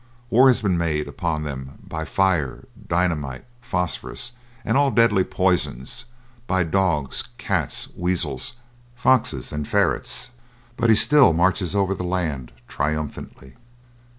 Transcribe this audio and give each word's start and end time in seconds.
War 0.31 0.47
has 0.47 0.61
been 0.63 0.79
made 0.79 1.07
upon 1.07 1.43
them 1.43 1.77
by 1.87 2.05
fire, 2.05 2.65
dynamite, 2.87 3.45
phosphorus, 3.61 4.31
and 4.65 4.75
all 4.75 4.89
deadly 4.89 5.23
poisons; 5.23 6.05
by 6.47 6.63
dogs, 6.63 7.25
cats, 7.37 7.87
weasels, 7.95 8.53
foxes, 8.95 9.51
and 9.51 9.67
ferrets, 9.67 10.31
but 10.75 10.89
he 10.89 10.95
still 10.95 11.33
marches 11.33 11.75
over 11.75 11.93
the 11.93 12.03
land 12.03 12.51
triumphantly. 12.67 13.53